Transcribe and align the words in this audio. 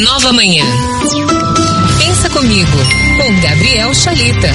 Nova 0.00 0.32
Manhã. 0.32 0.64
Pensa 1.98 2.30
comigo, 2.30 2.70
com 3.18 3.40
Gabriel 3.42 3.94
Chalita. 3.94 4.48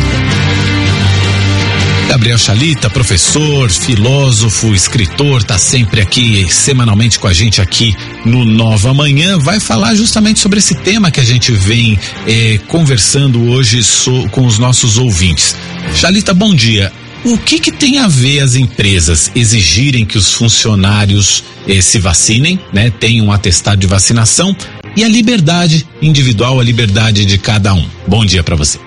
Gabriel 2.09 2.37
Chalita, 2.39 2.89
professor, 2.89 3.69
filósofo, 3.69 4.73
escritor, 4.73 5.41
está 5.41 5.59
sempre 5.59 6.01
aqui, 6.01 6.47
semanalmente 6.49 7.19
com 7.19 7.27
a 7.27 7.33
gente 7.33 7.61
aqui 7.61 7.95
no 8.25 8.43
Nova 8.45 8.95
Manhã, 8.95 9.37
vai 9.37 9.59
falar 9.59 9.93
justamente 9.93 10.39
sobre 10.39 10.57
esse 10.57 10.73
tema 10.73 11.11
que 11.11 11.19
a 11.19 11.25
gente 11.25 11.51
vem 11.51 11.99
eh, 12.25 12.59
conversando 12.67 13.51
hoje 13.51 13.83
so, 13.83 14.27
com 14.29 14.43
os 14.43 14.57
nossos 14.57 14.97
ouvintes. 14.97 15.55
Chalita, 15.93 16.33
bom 16.33 16.55
dia. 16.55 16.91
O 17.23 17.37
que, 17.37 17.59
que 17.59 17.71
tem 17.71 17.99
a 17.99 18.07
ver 18.07 18.39
as 18.39 18.55
empresas 18.55 19.31
exigirem 19.35 20.05
que 20.05 20.17
os 20.17 20.33
funcionários 20.33 21.43
eh, 21.67 21.81
se 21.81 21.99
vacinem, 21.99 22.59
né? 22.73 22.89
Tenham 22.89 23.27
um 23.27 23.31
atestado 23.31 23.79
de 23.79 23.85
vacinação 23.87 24.55
e 24.97 25.03
a 25.03 25.07
liberdade 25.07 25.87
individual, 26.01 26.59
a 26.59 26.63
liberdade 26.63 27.23
de 27.23 27.37
cada 27.37 27.71
um. 27.71 27.87
Bom 28.07 28.25
dia 28.25 28.43
para 28.43 28.55
você. 28.55 28.79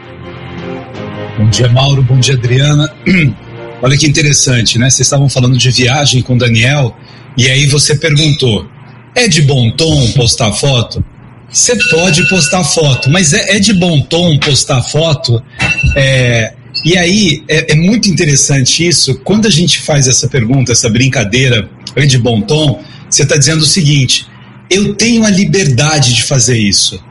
Bom 1.39 1.49
dia, 1.49 1.69
Mauro. 1.69 2.03
Bom 2.03 2.19
dia, 2.19 2.35
Adriana. 2.35 2.93
Olha 3.81 3.97
que 3.97 4.09
interessante, 4.09 4.77
né? 4.77 4.91
Vocês 4.91 5.07
estavam 5.07 5.29
falando 5.29 5.57
de 5.57 5.71
viagem 5.71 6.21
com 6.21 6.35
o 6.35 6.39
Daniel 6.39 6.97
e 7.37 7.49
aí 7.49 7.65
você 7.69 7.95
perguntou: 7.95 8.69
é 9.15 9.29
de 9.29 9.41
bom 9.43 9.71
tom 9.71 10.11
postar 10.11 10.53
foto? 10.53 11.03
Você 11.49 11.77
pode 11.91 12.29
postar 12.29 12.65
foto, 12.65 13.09
mas 13.09 13.33
é, 13.33 13.57
é 13.57 13.61
de 13.61 13.73
bom 13.73 14.01
tom 14.01 14.37
postar 14.39 14.83
foto? 14.83 15.41
É, 15.97 16.55
e 16.85 16.99
aí 16.99 17.45
é, 17.49 17.73
é, 17.73 17.77
muito 17.77 18.09
interessante 18.09 18.85
isso. 18.85 19.15
Quando 19.21 19.47
a 19.47 19.51
gente 19.51 19.79
faz 19.79 20.09
essa 20.09 20.27
pergunta, 20.27 20.73
essa 20.73 20.91
brincadeira, 20.91 21.71
é 21.95 22.05
de 22.05 22.19
bom 22.19 22.41
tom, 22.41 22.83
você 23.09 23.23
está 23.23 23.37
dizendo 23.37 23.63
o 23.63 23.67
seguinte: 23.67 24.27
eu 24.71 24.95
tenho 24.95 25.25
a 25.25 25.31
liberdade 25.31 26.15
de 26.15 26.23
fazer 26.23 26.57
isso, 26.57 27.03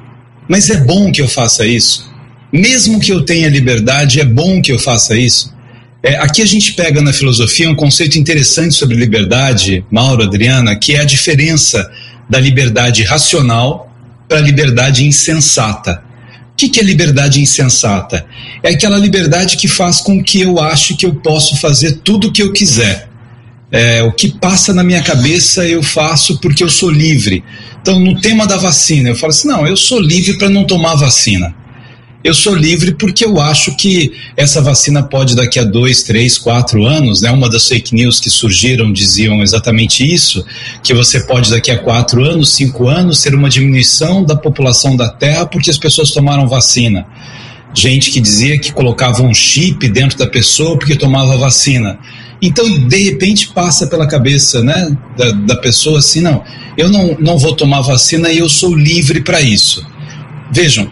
mas 0.48 0.70
é 0.70 0.78
bom 0.78 1.12
que 1.12 1.22
eu 1.22 1.28
faça 1.28 1.66
isso. 1.66 2.10
Mesmo 2.52 3.00
que 3.00 3.12
eu 3.12 3.24
tenha 3.24 3.50
liberdade, 3.50 4.22
é 4.22 4.26
bom 4.26 4.62
que 4.62 4.72
eu 4.72 4.80
faça 4.80 5.16
isso. 5.16 5.54
É, 6.02 6.16
aqui 6.16 6.42
a 6.42 6.46
gente 6.46 6.74
pega 6.74 7.02
na 7.02 7.12
filosofia 7.12 7.70
um 7.70 7.76
conceito 7.76 8.18
interessante 8.18 8.74
sobre 8.74 8.96
liberdade, 8.96 9.84
Mauro, 9.92 10.24
Adriana, 10.24 10.76
que 10.76 10.96
é 10.96 11.02
a 11.02 11.06
diferença 11.06 11.92
da 12.30 12.40
liberdade 12.40 13.04
racional 13.04 13.94
para 14.28 14.38
a 14.38 14.42
liberdade 14.42 15.06
insensata. 15.06 16.02
O 16.54 16.56
que, 16.56 16.70
que 16.70 16.80
é 16.80 16.84
liberdade 16.84 17.42
insensata? 17.42 18.26
É 18.64 18.70
aquela 18.70 18.98
liberdade 18.98 19.58
que 19.58 19.68
faz 19.68 20.00
com 20.00 20.24
que 20.24 20.40
eu 20.40 20.60
ache 20.60 20.96
que 20.96 21.06
eu 21.06 21.16
posso 21.16 21.58
fazer 21.58 22.00
tudo 22.04 22.30
o 22.30 22.32
que 22.32 22.42
eu 22.42 22.54
quiser. 22.54 23.09
É, 23.72 24.02
o 24.02 24.12
que 24.12 24.30
passa 24.30 24.74
na 24.74 24.84
minha 24.84 25.02
cabeça 25.04 25.68
eu 25.68 25.84
faço 25.84 26.40
porque 26.40 26.64
eu 26.64 26.70
sou 26.70 26.90
livre. 26.90 27.44
Então, 27.82 28.00
no 28.00 28.20
tema 28.20 28.48
da 28.48 28.58
vacina, 28.58 29.10
eu 29.10 29.16
falo 29.16 29.32
assim: 29.32 29.48
não, 29.48 29.68
eu 29.68 29.78
sou 29.78 30.00
livre 30.00 30.38
para 30.38 30.50
não 30.50 30.66
tomar 30.66 30.96
vacina 30.96 31.56
eu 32.24 32.34
sou 32.34 32.54
livre 32.54 32.94
porque 32.96 33.24
eu 33.24 33.40
acho 33.40 33.76
que 33.78 34.12
essa 34.36 34.62
vacina 34.62 35.02
pode 35.02 35.36
daqui 35.36 35.58
a 35.58 35.64
dois, 35.64 36.04
três, 36.04 36.38
quatro 36.38 36.86
anos, 36.86 37.22
né? 37.22 37.32
Uma 37.32 37.50
das 37.50 37.68
fake 37.68 37.96
news 37.96 38.20
que 38.20 38.30
surgiram 38.30 38.92
diziam 38.92 39.42
exatamente 39.42 40.06
isso, 40.06 40.46
que 40.84 40.94
você 40.94 41.22
pode 41.22 41.50
daqui 41.50 41.72
a 41.72 41.78
quatro 41.78 42.24
anos, 42.24 42.54
cinco 42.54 42.88
anos, 42.90 43.22
ter 43.22 43.34
uma 43.34 43.50
diminuição 43.50 44.24
da 44.24 44.36
população 44.36 44.98
da 44.98 45.10
Terra 45.10 45.46
porque 45.46 45.70
as 45.70 45.78
pessoas 45.78 46.12
tomaram 46.12 46.48
vacina. 46.48 47.08
Gente 47.74 48.12
que 48.12 48.20
dizia 48.20 48.60
que 48.60 48.74
colocava 48.74 49.22
um 49.22 49.34
chip 49.34 49.88
dentro 49.90 50.18
da 50.18 50.28
pessoa 50.28 50.78
porque 50.78 50.96
tomava 50.96 51.38
vacina. 51.38 52.00
Então, 52.42 52.88
de 52.88 53.04
repente, 53.04 53.50
passa 53.50 53.88
pela 53.88 54.08
cabeça 54.08 54.64
né, 54.64 54.98
da, 55.18 55.32
da 55.32 55.56
pessoa 55.58 56.00
assim: 56.00 56.22
não, 56.22 56.44
eu 56.78 56.90
não, 56.90 57.16
não 57.20 57.38
vou 57.38 57.56
tomar 57.56 57.82
vacina 57.82 58.32
e 58.32 58.38
eu 58.38 58.50
sou 58.50 58.76
livre 58.76 59.22
para 59.22 59.42
isso. 59.42 59.86
Vejam, 60.52 60.90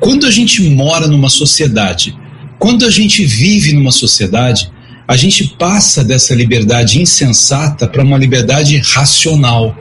quando 0.00 0.26
a 0.26 0.30
gente 0.30 0.62
mora 0.68 1.06
numa 1.06 1.28
sociedade, 1.28 2.16
quando 2.58 2.84
a 2.84 2.90
gente 2.90 3.24
vive 3.24 3.72
numa 3.72 3.92
sociedade, 3.92 4.70
a 5.06 5.16
gente 5.16 5.54
passa 5.58 6.04
dessa 6.04 6.34
liberdade 6.34 7.00
insensata 7.00 7.86
para 7.86 8.02
uma 8.02 8.18
liberdade 8.18 8.76
racional. 8.78 9.76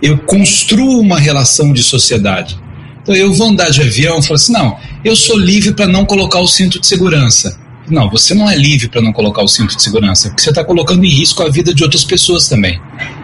Eu 0.00 0.18
construo 0.18 1.00
uma 1.00 1.18
relação 1.18 1.72
de 1.72 1.82
sociedade. 1.82 2.58
Então 3.02 3.14
eu 3.14 3.32
vou 3.32 3.48
andar 3.48 3.70
de 3.70 3.82
avião 3.82 4.18
e 4.18 4.22
falo 4.22 4.34
assim: 4.34 4.52
não, 4.52 4.78
eu 5.06 5.14
sou 5.14 5.38
livre 5.38 5.72
para 5.72 5.86
não 5.86 6.04
colocar 6.04 6.40
o 6.40 6.48
cinto 6.48 6.80
de 6.80 6.86
segurança. 6.86 7.56
Não, 7.88 8.10
você 8.10 8.34
não 8.34 8.50
é 8.50 8.56
livre 8.56 8.88
para 8.88 9.00
não 9.00 9.12
colocar 9.12 9.40
o 9.40 9.46
cinto 9.46 9.76
de 9.76 9.82
segurança, 9.82 10.28
porque 10.28 10.42
você 10.42 10.48
está 10.48 10.64
colocando 10.64 11.04
em 11.04 11.08
risco 11.08 11.44
a 11.44 11.48
vida 11.48 11.72
de 11.72 11.84
outras 11.84 12.04
pessoas 12.04 12.48
também. 12.48 12.80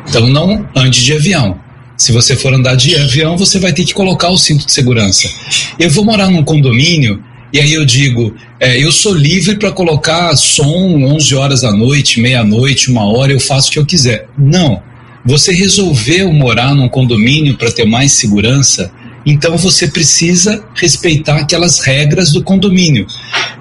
Então 0.09 0.29
não 0.29 0.65
ande 0.77 1.05
de 1.05 1.13
avião. 1.13 1.59
Se 1.97 2.13
você 2.13 2.37
for 2.37 2.55
andar 2.55 2.77
de 2.77 2.95
avião, 2.95 3.37
você 3.37 3.59
vai 3.59 3.73
ter 3.73 3.85
que 3.85 3.93
colocar 3.93 4.31
o 4.31 4.39
cinto 4.39 4.65
de 4.65 4.71
segurança. 4.71 5.29
Eu 5.77 5.91
vou 5.91 6.05
morar 6.05 6.31
num 6.31 6.45
condomínio 6.45 7.21
e 7.53 7.59
aí 7.59 7.73
eu 7.73 7.85
digo, 7.85 8.33
é, 8.61 8.79
eu 8.81 8.93
sou 8.93 9.13
livre 9.13 9.57
para 9.57 9.73
colocar 9.73 10.37
som 10.37 11.03
11 11.05 11.35
horas 11.35 11.61
da 11.63 11.73
noite, 11.73 12.21
meia-noite, 12.21 12.93
uma 12.93 13.05
hora, 13.05 13.33
eu 13.33 13.41
faço 13.41 13.71
o 13.71 13.73
que 13.73 13.79
eu 13.81 13.87
quiser. 13.87 14.29
Não. 14.39 14.81
Você 15.25 15.53
resolveu 15.53 16.33
morar 16.33 16.77
num 16.77 16.89
condomínio 16.89 17.57
para 17.57 17.73
ter 17.73 17.85
mais 17.85 18.13
segurança, 18.13 18.93
então 19.25 19.57
você 19.57 19.89
precisa 19.89 20.65
respeitar 20.75 21.37
aquelas 21.37 21.81
regras 21.81 22.33
do 22.33 22.43
condomínio. 22.43 23.07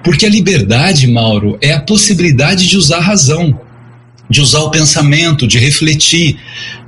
Porque 0.03 0.25
a 0.25 0.29
liberdade, 0.29 1.07
Mauro, 1.07 1.57
é 1.61 1.73
a 1.73 1.81
possibilidade 1.81 2.67
de 2.67 2.77
usar 2.77 2.97
a 2.97 3.01
razão, 3.01 3.59
de 4.29 4.41
usar 4.41 4.61
o 4.61 4.71
pensamento, 4.71 5.47
de 5.47 5.59
refletir. 5.59 6.37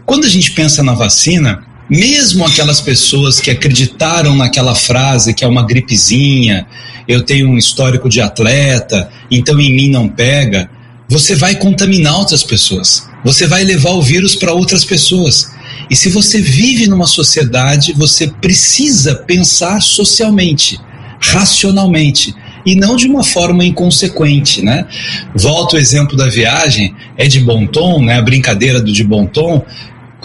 Quando 0.06 0.26
a 0.26 0.30
gente 0.30 0.52
pensa 0.52 0.82
na 0.82 0.94
vacina, 0.94 1.64
mesmo 1.90 2.46
aquelas 2.46 2.82
pessoas 2.82 3.40
que 3.40 3.52
acreditaram 3.52 4.36
naquela 4.36 4.74
frase 4.74 5.34
que 5.34 5.44
é 5.44 5.48
uma 5.48 5.66
gripezinha, 5.66 6.66
eu 7.08 7.22
tenho 7.22 7.50
um 7.50 7.58
histórico 7.58 8.10
de 8.10 8.22
atleta, 8.22 9.10
então 9.30 9.60
em 9.60 9.76
mim 9.76 9.90
não 9.90 10.08
pega, 10.08 10.70
você 11.08 11.36
vai 11.36 11.56
contaminar 11.56 12.18
outras 12.18 12.44
pessoas. 12.44 13.08
Você 13.24 13.46
vai 13.46 13.64
levar 13.64 13.92
o 13.92 14.02
vírus 14.02 14.36
para 14.36 14.54
outras 14.54 14.84
pessoas. 14.84 15.52
E 15.90 15.96
se 15.96 16.10
você 16.10 16.42
vive 16.42 16.88
numa 16.88 17.06
sociedade, 17.06 17.94
você 17.94 18.28
precisa 18.28 19.16
pensar 19.16 19.82
socialmente, 19.82 20.80
racionalmente 21.20 22.34
e 22.66 22.76
não 22.76 22.96
de 22.96 23.08
uma 23.08 23.24
forma 23.24 23.66
inconsequente, 23.66 24.62
né? 24.62 24.86
Volto 25.36 25.76
ao 25.76 25.82
exemplo 25.82 26.16
da 26.16 26.30
viagem, 26.30 26.96
é 27.18 27.28
de 27.28 27.40
bom 27.40 27.68
tom, 27.68 28.04
né? 28.04 28.18
A 28.18 28.22
brincadeira 28.22 28.82
do 28.82 28.92
de 28.92 29.04
bom 29.04 29.26
tom 29.26 29.66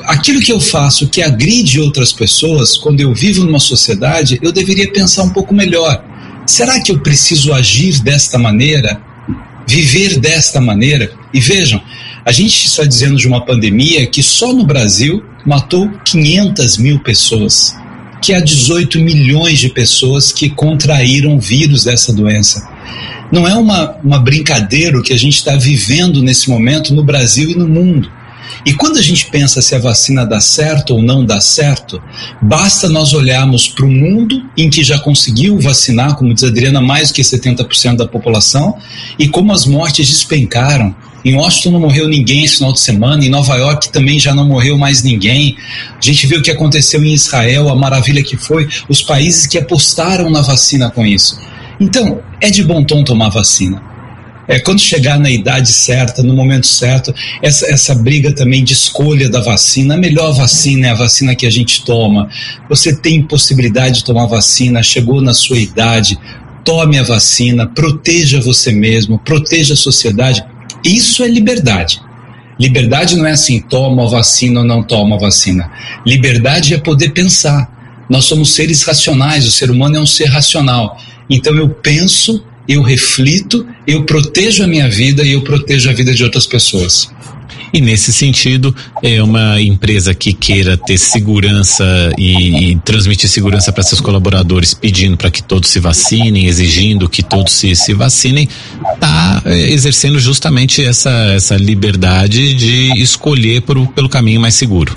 aquilo 0.04 0.40
que 0.40 0.52
eu 0.52 0.60
faço 0.60 1.08
que 1.08 1.22
agride 1.22 1.80
outras 1.80 2.12
pessoas, 2.12 2.76
quando 2.76 3.00
eu 3.00 3.12
vivo 3.12 3.44
numa 3.44 3.60
sociedade, 3.60 4.38
eu 4.42 4.52
deveria 4.52 4.90
pensar 4.90 5.22
um 5.22 5.30
pouco 5.30 5.54
melhor. 5.54 6.02
Será 6.46 6.80
que 6.80 6.90
eu 6.90 6.98
preciso 7.00 7.52
agir 7.52 8.00
desta 8.00 8.38
maneira? 8.38 9.00
Viver 9.68 10.18
desta 10.18 10.62
maneira? 10.62 11.12
E 11.32 11.40
vejam, 11.40 11.78
a 12.24 12.32
gente 12.32 12.66
está 12.66 12.84
dizendo 12.84 13.16
de 13.16 13.28
uma 13.28 13.44
pandemia 13.44 14.06
que 14.06 14.22
só 14.22 14.50
no 14.50 14.64
Brasil 14.64 15.22
matou 15.44 15.90
500 16.06 16.78
mil 16.78 16.98
pessoas, 17.00 17.76
que 18.22 18.32
há 18.32 18.40
18 18.40 18.98
milhões 18.98 19.58
de 19.58 19.68
pessoas 19.68 20.32
que 20.32 20.48
contraíram 20.48 21.36
o 21.36 21.40
vírus 21.40 21.84
dessa 21.84 22.14
doença. 22.14 22.66
Não 23.30 23.46
é 23.46 23.54
uma, 23.54 23.94
uma 24.02 24.18
brincadeira 24.18 24.98
o 24.98 25.02
que 25.02 25.12
a 25.12 25.18
gente 25.18 25.36
está 25.36 25.54
vivendo 25.54 26.22
nesse 26.22 26.48
momento 26.48 26.94
no 26.94 27.04
Brasil 27.04 27.50
e 27.50 27.54
no 27.54 27.68
mundo. 27.68 28.10
E 28.64 28.74
quando 28.74 28.98
a 28.98 29.02
gente 29.02 29.26
pensa 29.26 29.62
se 29.62 29.74
a 29.74 29.78
vacina 29.78 30.24
dá 30.26 30.40
certo 30.40 30.94
ou 30.94 31.02
não 31.02 31.24
dá 31.24 31.40
certo, 31.40 32.02
basta 32.40 32.88
nós 32.88 33.12
olharmos 33.12 33.68
para 33.68 33.84
o 33.84 33.90
mundo 33.90 34.42
em 34.56 34.68
que 34.68 34.82
já 34.82 34.98
conseguiu 34.98 35.58
vacinar, 35.60 36.16
como 36.16 36.34
diz 36.34 36.44
a 36.44 36.48
Adriana, 36.48 36.80
mais 36.80 37.08
do 37.08 37.14
que 37.14 37.22
70% 37.22 37.96
da 37.96 38.06
população, 38.06 38.76
e 39.18 39.28
como 39.28 39.52
as 39.52 39.66
mortes 39.66 40.08
despencaram. 40.08 40.94
Em 41.24 41.34
Washington 41.34 41.72
não 41.72 41.80
morreu 41.80 42.08
ninguém 42.08 42.44
esse 42.44 42.56
final 42.56 42.72
de 42.72 42.80
semana, 42.80 43.24
em 43.24 43.28
Nova 43.28 43.56
York 43.56 43.90
também 43.90 44.18
já 44.20 44.34
não 44.34 44.46
morreu 44.46 44.78
mais 44.78 45.02
ninguém. 45.02 45.56
A 45.96 46.00
gente 46.00 46.26
viu 46.26 46.38
o 46.38 46.42
que 46.42 46.50
aconteceu 46.50 47.02
em 47.04 47.12
Israel, 47.12 47.68
a 47.68 47.74
maravilha 47.74 48.22
que 48.22 48.36
foi, 48.36 48.68
os 48.88 49.02
países 49.02 49.46
que 49.46 49.58
apostaram 49.58 50.30
na 50.30 50.40
vacina 50.40 50.90
com 50.90 51.04
isso. 51.04 51.38
Então, 51.80 52.20
é 52.40 52.50
de 52.50 52.62
bom 52.62 52.84
tom 52.84 53.02
tomar 53.02 53.28
vacina 53.28 53.97
é, 54.48 54.58
quando 54.58 54.80
chegar 54.80 55.20
na 55.20 55.30
idade 55.30 55.70
certa, 55.70 56.22
no 56.22 56.32
momento 56.32 56.66
certo, 56.66 57.14
essa, 57.42 57.70
essa 57.70 57.94
briga 57.94 58.32
também 58.32 58.64
de 58.64 58.72
escolha 58.72 59.28
da 59.28 59.40
vacina, 59.40 59.94
a 59.94 59.98
melhor 59.98 60.32
vacina 60.32 60.86
é 60.86 60.90
a 60.90 60.94
vacina 60.94 61.36
que 61.36 61.46
a 61.46 61.50
gente 61.50 61.84
toma. 61.84 62.30
Você 62.66 62.96
tem 62.96 63.22
possibilidade 63.22 63.96
de 63.96 64.04
tomar 64.04 64.24
vacina, 64.24 64.82
chegou 64.82 65.20
na 65.20 65.34
sua 65.34 65.58
idade, 65.58 66.18
tome 66.64 66.98
a 66.98 67.02
vacina, 67.02 67.66
proteja 67.66 68.40
você 68.40 68.72
mesmo, 68.72 69.18
proteja 69.18 69.74
a 69.74 69.76
sociedade. 69.76 70.42
Isso 70.82 71.22
é 71.22 71.28
liberdade. 71.28 72.00
Liberdade 72.58 73.16
não 73.16 73.26
é 73.26 73.32
assim, 73.32 73.60
toma 73.60 74.04
a 74.04 74.08
vacina 74.08 74.60
ou 74.60 74.66
não 74.66 74.82
toma 74.82 75.16
a 75.16 75.18
vacina. 75.18 75.70
Liberdade 76.06 76.72
é 76.72 76.78
poder 76.78 77.10
pensar. 77.10 77.70
Nós 78.08 78.24
somos 78.24 78.54
seres 78.54 78.82
racionais, 78.82 79.46
o 79.46 79.50
ser 79.50 79.70
humano 79.70 79.96
é 79.96 80.00
um 80.00 80.06
ser 80.06 80.24
racional. 80.24 80.96
Então 81.28 81.54
eu 81.54 81.68
penso 81.68 82.42
eu 82.68 82.82
reflito, 82.82 83.66
eu 83.86 84.04
protejo 84.04 84.62
a 84.62 84.66
minha 84.66 84.88
vida 84.88 85.22
e 85.22 85.32
eu 85.32 85.40
protejo 85.40 85.88
a 85.88 85.92
vida 85.94 86.12
de 86.12 86.22
outras 86.22 86.46
pessoas. 86.46 87.10
E 87.72 87.80
nesse 87.80 88.12
sentido, 88.12 88.74
é 89.02 89.22
uma 89.22 89.60
empresa 89.60 90.14
que 90.14 90.32
queira 90.32 90.76
ter 90.76 90.96
segurança 90.98 91.84
e, 92.16 92.72
e 92.72 92.76
transmitir 92.76 93.28
segurança 93.28 93.72
para 93.72 93.82
seus 93.82 94.00
colaboradores, 94.00 94.72
pedindo 94.72 95.16
para 95.16 95.30
que 95.30 95.42
todos 95.42 95.68
se 95.68 95.78
vacinem, 95.78 96.46
exigindo 96.46 97.08
que 97.08 97.22
todos 97.22 97.52
se, 97.52 97.74
se 97.74 97.92
vacinem, 97.92 98.48
está 98.94 99.42
é, 99.44 99.70
exercendo 99.70 100.18
justamente 100.18 100.82
essa, 100.82 101.10
essa 101.34 101.56
liberdade 101.56 102.54
de 102.54 102.92
escolher 103.00 103.62
por, 103.62 103.86
pelo 103.88 104.08
caminho 104.08 104.40
mais 104.40 104.54
seguro. 104.54 104.96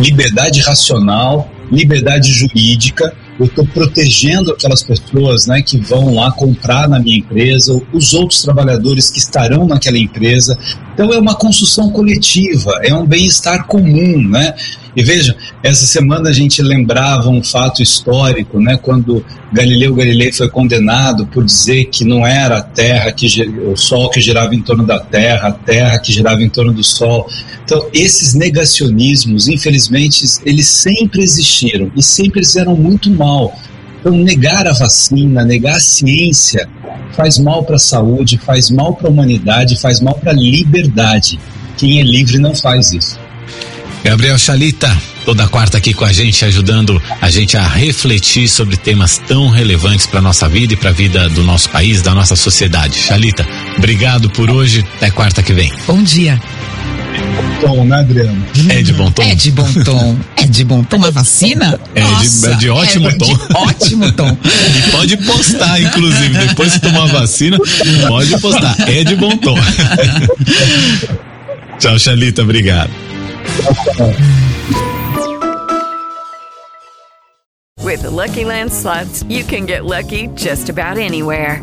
Liberdade 0.00 0.60
racional, 0.60 1.48
liberdade 1.70 2.32
jurídica 2.32 3.14
eu 3.38 3.46
estou 3.46 3.66
protegendo 3.66 4.52
aquelas 4.52 4.82
pessoas 4.82 5.46
né, 5.46 5.60
que 5.62 5.78
vão 5.78 6.14
lá 6.14 6.30
comprar 6.30 6.88
na 6.88 6.98
minha 6.98 7.18
empresa, 7.18 7.80
os 7.92 8.12
outros 8.14 8.42
trabalhadores 8.42 9.10
que 9.10 9.18
estarão 9.18 9.66
naquela 9.66 9.98
empresa. 9.98 10.58
Então 10.94 11.12
é 11.12 11.18
uma 11.18 11.34
construção 11.34 11.90
coletiva, 11.90 12.80
é 12.82 12.94
um 12.94 13.04
bem-estar 13.04 13.66
comum, 13.66 14.22
né? 14.28 14.54
E 14.96 15.02
veja, 15.02 15.36
essa 15.60 15.84
semana 15.86 16.30
a 16.30 16.32
gente 16.32 16.62
lembrava 16.62 17.28
um 17.28 17.42
fato 17.42 17.82
histórico, 17.82 18.60
né? 18.60 18.78
Quando 18.80 19.24
Galileu 19.52 19.92
Galilei 19.92 20.32
foi 20.32 20.48
condenado 20.48 21.26
por 21.26 21.44
dizer 21.44 21.86
que 21.86 22.04
não 22.04 22.24
era 22.24 22.58
a 22.58 22.62
Terra 22.62 23.10
que 23.10 23.26
o 23.66 23.76
Sol 23.76 24.08
que 24.08 24.20
girava 24.20 24.54
em 24.54 24.62
torno 24.62 24.86
da 24.86 25.00
Terra, 25.00 25.48
a 25.48 25.52
Terra 25.52 25.98
que 25.98 26.12
girava 26.12 26.42
em 26.42 26.48
torno 26.48 26.72
do 26.72 26.84
Sol. 26.84 27.28
Então 27.64 27.88
esses 27.92 28.34
negacionismos, 28.34 29.48
infelizmente, 29.48 30.24
eles 30.44 30.68
sempre 30.68 31.22
existiram 31.22 31.90
e 31.96 32.02
sempre 32.02 32.44
fizeram 32.44 32.76
muito 32.76 33.10
mal. 33.10 33.52
Então 34.04 34.18
negar 34.18 34.68
a 34.68 34.74
vacina, 34.74 35.42
negar 35.46 35.76
a 35.76 35.80
ciência 35.80 36.68
faz 37.16 37.38
mal 37.38 37.64
para 37.64 37.76
a 37.76 37.78
saúde, 37.78 38.36
faz 38.36 38.68
mal 38.68 38.94
para 38.94 39.08
a 39.08 39.10
humanidade, 39.10 39.80
faz 39.80 39.98
mal 39.98 40.14
para 40.14 40.30
a 40.30 40.34
liberdade. 40.34 41.40
Quem 41.78 42.00
é 42.00 42.02
livre 42.02 42.38
não 42.38 42.54
faz 42.54 42.92
isso. 42.92 43.18
Gabriel 44.04 44.36
Chalita, 44.36 44.94
toda 45.24 45.48
quarta 45.48 45.78
aqui 45.78 45.94
com 45.94 46.04
a 46.04 46.12
gente, 46.12 46.44
ajudando 46.44 47.00
a 47.18 47.30
gente 47.30 47.56
a 47.56 47.66
refletir 47.66 48.46
sobre 48.46 48.76
temas 48.76 49.16
tão 49.16 49.48
relevantes 49.48 50.06
para 50.06 50.20
nossa 50.20 50.46
vida 50.50 50.74
e 50.74 50.76
para 50.76 50.90
a 50.90 50.92
vida 50.92 51.26
do 51.30 51.42
nosso 51.42 51.70
país, 51.70 52.02
da 52.02 52.14
nossa 52.14 52.36
sociedade. 52.36 52.98
Chalita, 52.98 53.46
obrigado 53.78 54.28
por 54.28 54.50
hoje. 54.50 54.84
Até 54.96 55.10
quarta 55.10 55.42
que 55.42 55.54
vem. 55.54 55.72
Bom 55.86 56.02
dia. 56.02 56.38
Tom, 57.62 57.86
né, 57.86 58.00
Adriano? 58.00 58.44
É 58.68 58.82
de 58.82 58.92
bom 58.92 59.10
tom? 59.10 59.22
É 59.22 59.34
de 59.34 59.50
bom 59.50 59.72
tom. 59.82 60.18
É 60.44 60.46
de 60.46 60.62
bom 60.62 60.84
tom 60.84 61.02
a 61.02 61.08
vacina? 61.08 61.80
É, 61.94 62.02
Nossa, 62.02 62.48
de, 62.48 62.52
é 62.52 62.56
de 62.58 62.68
ótimo 62.68 63.08
é 63.08 63.16
tom. 63.16 63.24
De 63.24 63.32
ótimo 63.54 64.12
tom. 64.12 64.28
E 64.44 64.90
pode 64.90 65.16
postar, 65.16 65.80
inclusive, 65.80 66.36
depois 66.48 66.74
que 66.74 66.80
tomar 66.80 67.04
a 67.04 67.06
vacina, 67.06 67.56
pode 68.06 68.38
postar. 68.40 68.76
É 68.86 69.02
de 69.02 69.16
bom 69.16 69.34
tom. 69.38 69.56
Tchau, 71.80 71.98
Chalita, 71.98 72.42
obrigado. 72.42 72.90
With 77.82 78.02
the 78.02 78.10
Lucky 78.10 78.44
Land 78.44 78.70
slots, 78.70 79.22
you 79.26 79.44
can 79.44 79.64
get 79.64 79.86
lucky 79.86 80.26
just 80.34 80.68
about 80.68 80.98
anywhere. 80.98 81.62